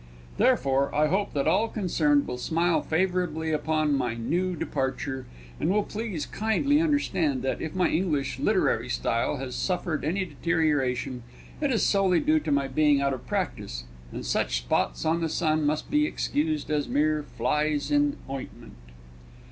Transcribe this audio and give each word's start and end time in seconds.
Therefore, 0.37 0.89
I 0.95 1.09
hope 1.09 1.33
that 1.33 1.47
all 1.47 1.67
concerned 1.67 2.25
will 2.25 2.39
smile 2.39 2.81
favourably 2.81 3.51
upon 3.51 3.93
my 3.93 4.15
new 4.15 4.55
departure, 4.55 5.27
and 5.59 5.69
will 5.69 5.83
please 5.83 6.25
kindly 6.25 6.81
understand 6.81 7.43
that, 7.43 7.61
if 7.61 7.75
my 7.75 7.87
English 7.87 8.39
literary 8.39 8.89
style 8.89 9.37
has 9.37 9.53
suffered 9.55 10.03
any 10.03 10.25
deterioration, 10.25 11.21
it 11.61 11.69
is 11.69 11.83
solely 11.85 12.19
due 12.19 12.39
to 12.39 12.51
my 12.51 12.67
being 12.67 12.99
out 12.99 13.13
of 13.13 13.27
practice, 13.27 13.83
and 14.11 14.25
such 14.25 14.57
spots 14.61 15.05
on 15.05 15.21
the 15.21 15.29
sun 15.29 15.67
must 15.67 15.91
be 15.91 16.07
excused 16.07 16.71
as 16.71 16.87
mere 16.89 17.21
flies 17.21 17.91
in 17.91 18.17
ointment. 18.27 18.73